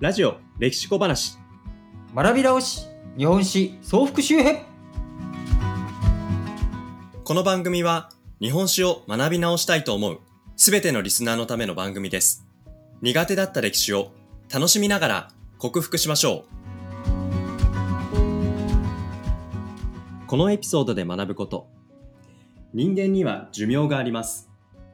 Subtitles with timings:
[0.00, 1.36] ラジオ歴史小話。
[2.14, 2.86] 学び直し
[3.18, 4.62] 日本史総復習編。
[7.22, 8.08] この番組は
[8.40, 10.20] 日本史を学び直したいと思う
[10.56, 12.46] すべてのリスナーのための番組です。
[13.02, 14.10] 苦手だった歴史を
[14.50, 15.28] 楽しみながら
[15.58, 16.46] 克服しましょ
[20.24, 20.26] う。
[20.26, 21.68] このエピソードで学ぶこと。
[22.72, 24.48] 人間には寿命があります。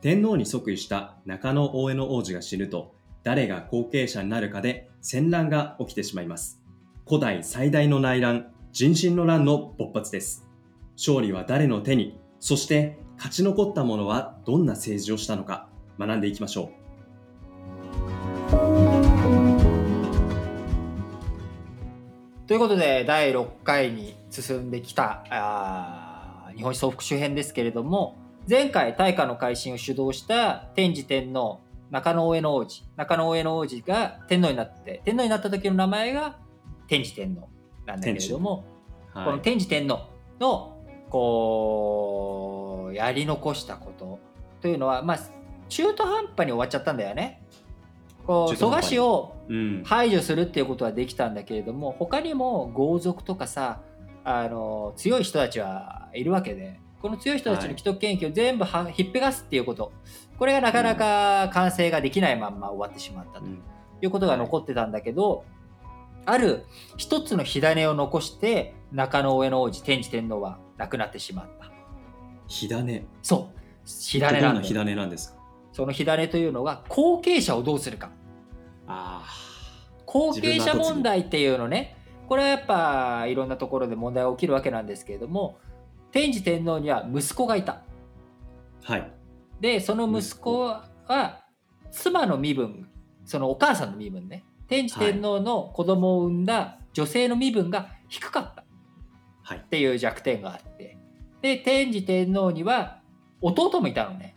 [0.00, 2.94] 天皇に即位した中野大江の王子が死ぬと
[3.24, 6.60] 誰が後継者になるかで戦乱が起きてしまいます。
[7.06, 10.48] 古代最大の内乱人心の乱の勃発です。
[10.96, 16.82] 勝利は誰の手にそして勝ち残った者はどんな政治をしたのか学んでいきましょう。
[22.48, 28.16] ということで第6回に進んできたあ日本史総復習編ですけれども
[28.50, 31.60] 前回大化の改新を主導した天智天皇
[31.92, 32.84] 中野大江の王子。
[32.96, 36.38] 中野大江の王子が天皇になって天皇になった時の名前が
[36.88, 37.50] 天智天皇
[37.84, 38.64] なんだけれども、
[39.12, 40.08] はい、この天智天皇
[40.40, 40.78] の
[41.10, 44.18] こうやり残したこと
[44.62, 45.18] というのはまあ
[45.68, 47.42] 中途半端に終わっちゃったんだよね。
[48.26, 49.36] こう蘇我氏を
[49.84, 51.34] 排除するっていうことはできたん。
[51.34, 53.82] だけれども、うん、他にも豪族とかさ
[54.24, 59.92] あの強い人たちはいるわけでこの強い人たちの既得権益を全部は、ひっぺがすっていうこと。
[60.38, 63.46] これがなかなか完成ができないまんま終わってしまったと
[64.00, 65.44] いうことが残ってたんだけど、
[66.24, 66.64] ある
[66.96, 71.72] 一つの火種を残して中野上の王子天智天皇は亡くなってしまった。
[72.46, 73.04] 火種。
[73.22, 73.58] そう。
[73.84, 75.38] 火種なん火種なんですか？
[75.72, 78.10] その火種というのが後継者をどうするか。
[78.86, 79.24] あ
[80.06, 81.96] 後継者問題っていうのね。
[82.28, 85.58] これはやっぱいろんなところで問題が起きるわけなんですけれども
[86.12, 87.82] 天智天皇には息子がいた。
[88.84, 89.12] はい。
[89.60, 91.44] でその息子は
[91.90, 92.88] 妻の身分
[93.24, 94.44] そのお母さんの身分ね。
[94.68, 98.62] 天智天皇の子供を産んだ女性の身分が低かった。
[99.54, 100.96] っていう弱点があって、
[101.40, 103.00] で天智天皇には
[103.40, 104.36] 弟もいたのね。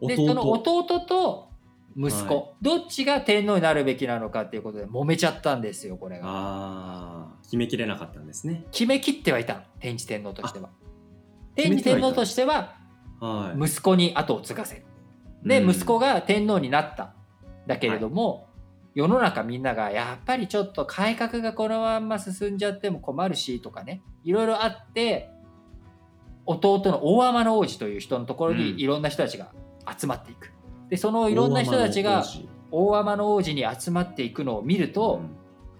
[0.00, 1.50] でその弟と
[1.96, 6.24] 息子、はい、どっちが天皇になるべきなのかっていうことで揉めちゃったんですよこれが。
[6.26, 8.64] あ決めきれなかったんですね。
[8.72, 10.70] 決めきってはいたの天智天皇としては。
[11.54, 12.74] 天智天皇としては
[13.58, 14.84] 息子に後を継がせる。
[15.44, 17.14] で息子が天皇になった
[17.66, 18.48] だけれども、
[18.94, 25.30] 世の中みんながやっぱりちょっと改革がこのまんま進んじゃっても困るしとかねいろいろあって
[26.44, 29.52] 弟の大天の王子という人のところにいろんな人たちが
[29.98, 30.52] 集まっていく。
[30.90, 32.22] でそのいろんな人たちが
[32.70, 35.22] 大天の王子に集まっていくのを見ると、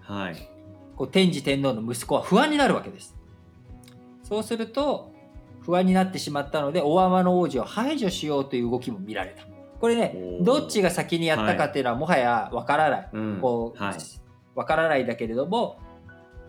[0.09, 0.49] うん、はい、
[0.95, 3.15] こう天智天皇の息子は不安になるわけです。
[4.23, 5.12] そうすると
[5.65, 9.43] 不安になってしまったので大天の王子を排除しようという動きも見られた。
[9.79, 13.95] これねどっちが先にやったかっていうのはもはやわからない、はい、こう、はい、
[14.55, 15.77] わからないだけれども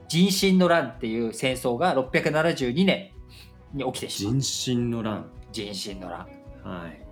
[0.06, 3.10] 人心の乱っていう戦争が672年
[3.72, 5.30] に起きてしまう人心の乱。
[5.50, 6.18] 人心の乱。
[6.62, 7.04] はい。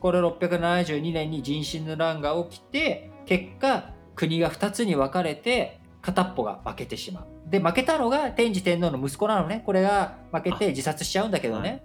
[0.00, 7.50] これ672年に人心の乱が起きて結果国が2つに分かれて片っぽが負けてしまう。
[7.50, 9.62] で負けたのが天智天皇の息子なのね。
[9.66, 11.82] これが負けて自殺しちゃうんだけどね、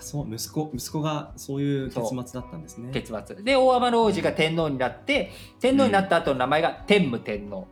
[0.00, 2.90] そう息子息子がそういう結末だったんですね。
[2.92, 3.42] 結末。
[3.42, 5.30] で大天王子が天皇になって、
[5.60, 7.66] 天皇になった後の名前が天武天皇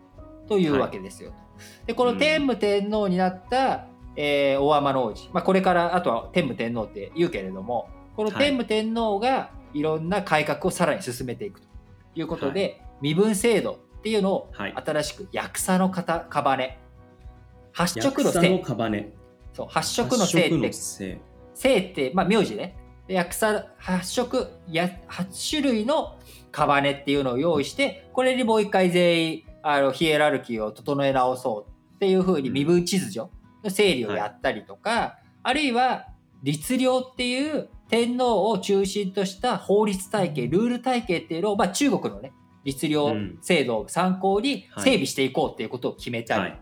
[0.49, 1.37] というわけですよ、は
[1.85, 11.69] い、でこの天武天皇になった、えー、大天王子、まあ、これからあとは天武天皇って言うけれどもこの天武天皇がいろんな改革をさらに進めていくと
[12.15, 13.79] いうことで、はい、身分制度
[14.09, 16.79] っていうのを新しく役者の型カバネ。
[17.73, 18.65] 発色の性
[19.53, 20.71] そう発色の性って。
[21.55, 21.79] 姓。
[21.79, 22.75] って、まあ、名字ね。
[23.07, 26.19] 薬草8色、8種類の
[26.51, 33.31] カバネっていうのを用意して、これにもう一回全員、あの、ヒエラルキーを整え直そうっていうふうに身分秩序
[33.63, 36.07] の整理をやったりとか、はい、あるいは
[36.43, 42.33] 律令っていう天皇を中心とした法律体系、ルール体系っていうのを、まあ、中国のね、
[42.69, 42.97] 律令
[43.41, 46.51] 制度を参考に整備していこうっていうことを決めたり、はい。
[46.51, 46.61] はい。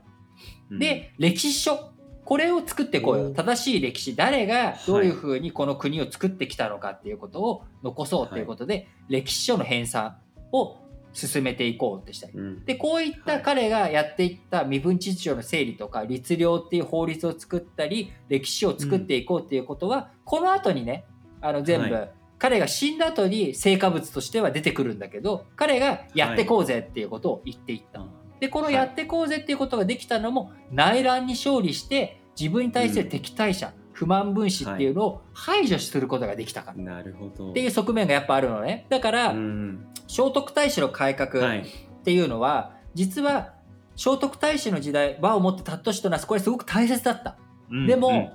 [0.71, 1.93] うん、で、歴史書。
[2.25, 3.19] これを作っていこう。
[3.19, 4.17] よ正しい歴史。
[4.17, 10.15] 誰がどういうふうにこの国を作ってきたのかっていうことを残そうということで、はい、歴史書の編纂
[10.53, 10.79] を
[11.13, 21.07] 進めていこうってしたり、うん、でこういった彼がやっていった身分秩序の整理とか律令っていう法律を作ったり歴史を作っていこうっていうことは、うん、この後にね
[21.41, 28.01] あの全部、はい、彼が死んだ後に成果物としては出てくるんだけど彼がやってこうぜっていうことを言っていった。
[28.01, 28.09] はい
[28.41, 37.51] でこのやってこうぜっていうことができたのも、内乱に勝利して自分に対する敵対者、うん、不満分子っていうのを排除することができたから、なるほど。
[37.51, 38.87] っていう側面がやっぱあるのね。
[38.91, 41.63] だから、うん、聖徳太子の改革っ
[42.05, 43.55] ていうのは、はい、実は
[43.97, 47.39] 聖徳太子の時代和をもって尊しとなすこれすごく大切だった。
[47.71, 47.87] うん。
[47.87, 48.33] でも、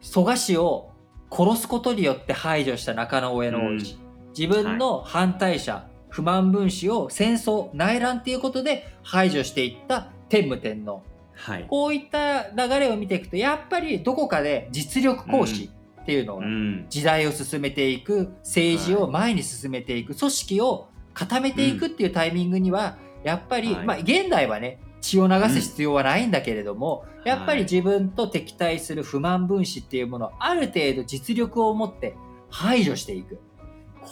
[0.00, 0.90] 蘇我氏を
[1.36, 3.98] 殺すことによって排除した中野上野王子、
[4.36, 11.02] 自分の反対者、不満分子を戦争内乱っていうことで排除していった天武天皇。
[11.34, 11.66] はい。
[11.68, 16.86] こういった流れを見ていくとやっぱりどこかで実力行使っていうのがうん。
[16.88, 23.86] 時代を進めていく政治を前に進めていく組織を固めていくっていうタイミングにはやっぱり、はい。
[23.86, 32.16] まあ現代はね血を流す必要はないんだけれども、んやっぱり自分と敵対する不満分子っていうものをある程度実力を持って
[32.50, 33.38] 排除していく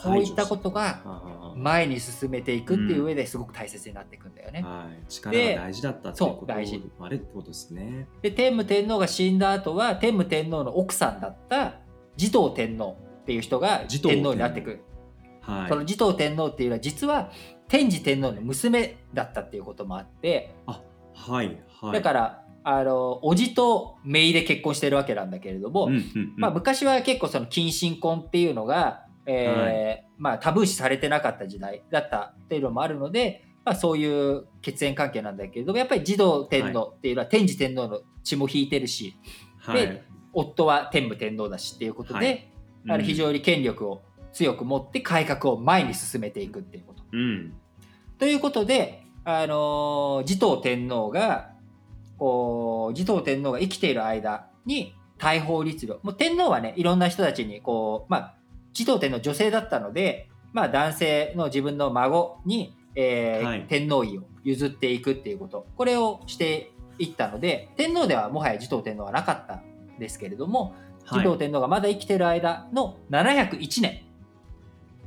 [0.03, 4.63] こういったことがあ前に進めていくっていう上ですごく大切になっていくんだよね。
[4.65, 5.05] あはい。
[5.09, 8.09] 力が大事だったっていうことあれってことですね。
[8.23, 11.81] で天武天皇が死んだ後は天武天皇の奥さんだった
[12.17, 14.81] 持統天皇っていう人が持統天皇になってくる。
[15.41, 15.69] はい。
[15.69, 17.31] その持統天皇っていうのは実は
[17.69, 20.55] 天智天皇の娘だったっていうこともあって、
[21.15, 21.59] はい。
[21.81, 21.93] はい。
[21.93, 39.15] だからあの叔父と姪で結婚してるわけなんだけれども、うんうんうんまあ、昔は結構その近親婚っていうのが、えーまあ、タブー視されてなかった時代だったっていうのもあるので、まあ、そういう血縁関係なんだけれどもやっぱり児童天皇っていうのは天智天皇の血も引いてるし
[39.59, 42.51] はいで夫は天武天皇だしっていうことで、はい
[42.87, 44.03] あの非常に権力を
[44.35, 47.03] 強く持って改革を前に進めていくっていうこと。
[47.13, 47.55] うん。
[48.19, 51.53] ということで、あのー持統天皇が
[52.19, 58.35] こう持統天皇が生きている間に大宝律令もう天皇はねいろんな人たちにこう、まあ、
[58.73, 70.75] 持統天皇女性だったので、まあ、男性の自分の孫に、えーはい天皇位を譲っていくっていうことこれをしていったので天皇ではもはや持統天皇はなかったんですけれども
[71.07, 74.03] 持はい統天皇がまだ生きている間の701年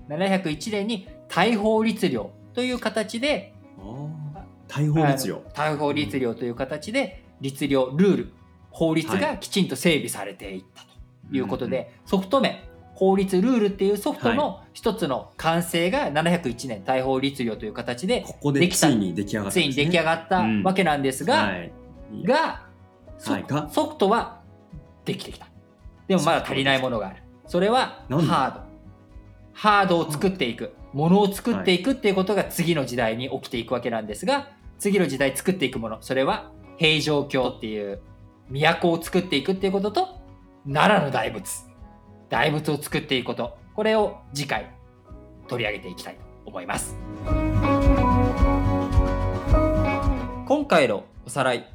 [0.10, 2.20] 701年に大宝律令
[2.54, 3.54] という形で。
[4.68, 5.36] 大法律令。
[5.54, 8.34] 大法律令という形で律令ルール
[8.70, 12.60] 法律がきちんと整備されていったということで、ソフト面
[12.94, 20.64] 法律ルールっていうソフトの一つの完成が701年大法律令という形でここでできたついに出来上がったついに出来上がったうん。
[20.64, 21.72] わけなんですが、はい。
[22.24, 22.66] が
[23.18, 23.46] ソはい。
[23.48, 23.70] が？
[23.70, 24.42] ソフトは
[25.06, 25.48] できてきた。
[26.08, 27.24] でもまだ足りないものがある。
[27.46, 28.62] それはハード
[29.58, 38.00] ハードを作っていくものを作っていくっていうことが次の時代に起きていくわけなんですが次の時代作っていくものそれは平城京っていう
[38.52, 40.20] 都を作っていくっていうことと
[40.72, 41.64] 奈良の大仏
[42.30, 44.72] 大仏を作っていくことこれを次回
[45.48, 46.96] 取り上げていきたいと思います。
[50.46, 51.74] 今回のおさらい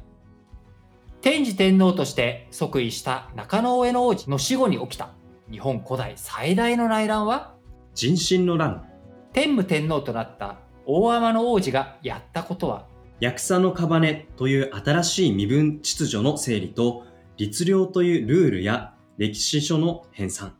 [1.21, 5.09] 天智天皇として即位した中野上野王子の死後に起きた
[5.51, 7.52] 日本古代最大の内乱は
[7.95, 8.89] 人心の乱。
[9.33, 12.87] 天武天皇となった大天の王子がやったことは
[13.19, 17.05] 役者の屍という新しい身分秩序の整理と、
[17.37, 20.51] 律令というルールや歴史書の編纂。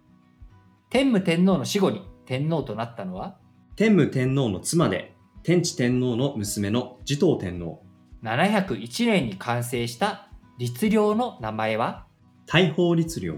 [0.89, 3.35] 天武天皇の死後に天皇となったのは
[3.75, 7.83] 天武天皇の妻で、天智天皇の娘の持統天皇。
[8.23, 12.05] 701年に完成した律令の名前は？
[12.45, 13.33] 大法律令。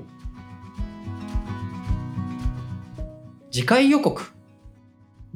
[3.55, 4.21] 次回予告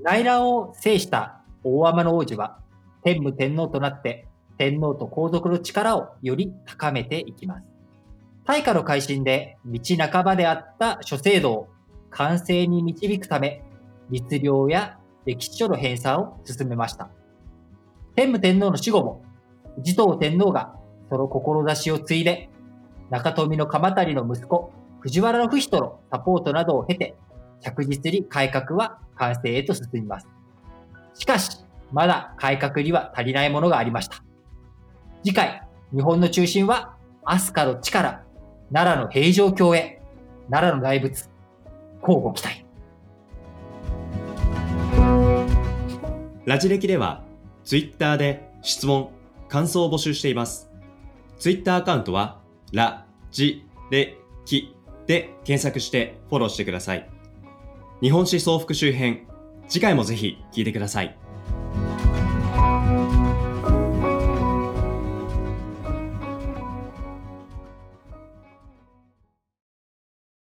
[0.03, 2.59] 内乱を制した大天の王子は
[3.01, 4.27] 天武天皇となって
[4.57, 7.63] 天皇と皇族の力をより高めていきます。
[8.43, 11.69] 大化の改新で道半ばであった諸制度を
[12.09, 13.63] 完成に導くため
[14.09, 17.09] 律令や歴史書の編纂を進めました。
[18.17, 19.23] 天武天皇の死後も
[19.77, 20.75] 持統天皇が
[21.09, 22.49] その志を継いで
[23.11, 27.15] 中富の鎌足の息子藤原不人のサポートなどを経て
[27.61, 30.27] 着実に改革は完成へと進みます。
[31.13, 31.57] しかし、
[31.91, 34.23] まだ改革には足りないものがありました。
[35.23, 35.61] 次回、
[35.93, 38.23] 日本の中心は、飛鳥の地から
[38.73, 40.01] 奈良の平城京へ、
[40.49, 41.29] 奈良の大仏、
[42.01, 42.65] 交互期待。
[46.45, 47.23] ラジ歴では、
[47.63, 49.09] ツイッターで質問、
[49.49, 50.69] 感想を募集しています。
[51.37, 52.39] ツイッターアカウントは、
[52.71, 54.75] ラ、ジ、レ、キ
[55.05, 57.18] で検索してフォローしてください。
[58.01, 59.27] 日本史総復習編、
[59.67, 61.17] 次回もぜひ聴いてください。